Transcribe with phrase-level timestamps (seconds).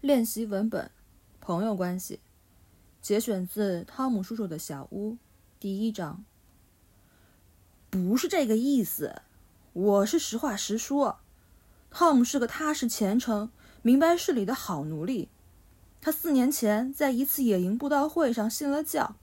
[0.00, 0.90] 练习文本，
[1.42, 2.20] 朋友关系，
[3.02, 5.12] 节选自《汤姆叔叔的小屋》
[5.58, 6.24] 第一章。
[7.90, 9.20] 不是这个意思，
[9.74, 11.20] 我是实话实说。
[11.90, 13.50] 汤姆是个踏实、虔诚、
[13.82, 15.28] 明白事理的好奴隶。
[16.00, 19.16] 他四年前在一次野营布道会上信了教，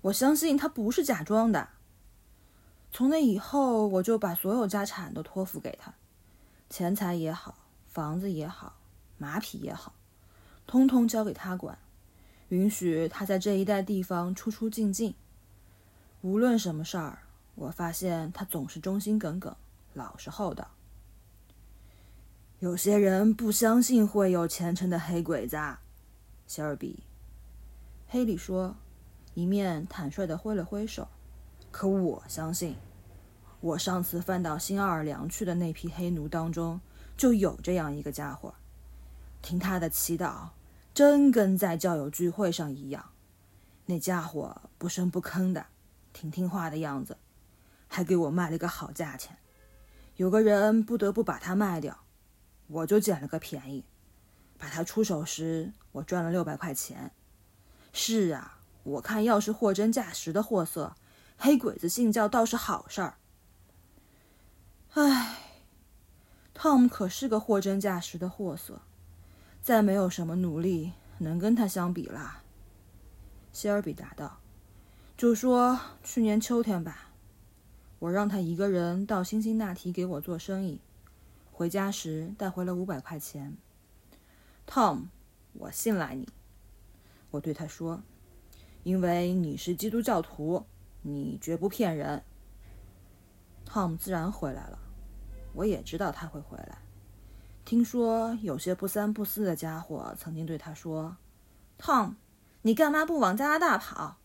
[0.00, 1.68] 我相信他不是假装的。
[2.90, 5.94] 从那以后，我就把所有家产都托付给他，
[6.68, 7.54] 钱财也好，
[7.86, 8.74] 房子也好，
[9.16, 9.94] 马匹也好，
[10.68, 11.78] 通通交给他管，
[12.50, 15.14] 允许他在这一带地方出出进进。
[16.20, 17.20] 无论什么事儿，
[17.54, 19.56] 我发现他总是忠心耿耿，
[19.94, 20.68] 老实厚道。
[22.58, 25.56] 有些人不相信会有虔诚的黑鬼子，
[26.46, 27.02] 希尔比。
[28.06, 28.76] 黑里说，
[29.32, 31.08] 一面坦率地挥了挥手。
[31.70, 32.76] 可我相信，
[33.60, 36.78] 我上次翻到新奥尔良去的那批黑奴当中，
[37.16, 38.52] 就有这样一个家伙。
[39.40, 40.48] 听他的祈祷，
[40.98, 43.10] 真跟在教友聚会上一样。
[43.86, 45.66] 那家伙不声不吭的，
[46.12, 47.18] 挺听话的样子，
[47.86, 49.38] 还给我卖了个好价钱。
[50.16, 52.00] 有个人不得不把它卖掉，
[52.66, 53.84] 我就捡了个便宜。
[54.58, 57.12] 把它出手时，我赚了六百块钱。
[57.92, 60.96] 是啊，我看要是货真价实的货色。
[61.36, 63.18] 黑鬼子信教倒是好事儿。
[64.94, 65.38] 唉，
[66.52, 68.82] 汤姆可是个货真价实的货色，
[69.68, 72.42] 再没有什么奴隶能跟他相比啦。
[73.52, 74.38] 希尔比答道
[75.14, 77.10] ：“就说去年秋天吧，
[77.98, 80.80] 我让他一个人到辛辛那提给我做生意，
[81.52, 83.58] 回家时带回了五百块钱。
[84.66, 85.08] Tom，
[85.52, 86.26] 我信赖你，
[87.30, 88.02] 我对他说，
[88.84, 90.64] 因为你是基督教徒。”
[91.02, 92.22] 你绝不骗人。
[93.66, 94.78] Tom 自然回来了，
[95.52, 96.78] 我也知道他会回来。
[97.68, 101.18] 听说有些不三不四的家伙曾经对他说
[101.76, 102.16] ：“汤，
[102.62, 104.16] 你干嘛不往加拿大跑？”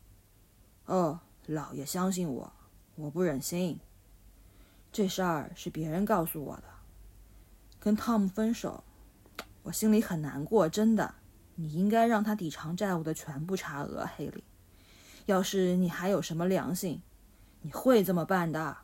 [0.87, 2.53] 哦，老爷相信我，
[2.95, 3.81] 我不忍心。
[4.93, 6.63] 这事儿是别人告诉我的。
[7.81, 8.81] 跟汤姆分手，
[9.63, 11.15] 我心里很难过，真的。
[11.55, 14.45] 你应该让他抵偿债务的全部差额，黑里。
[15.25, 17.01] 要是你还有什么良心，
[17.59, 18.77] 你会这么办的。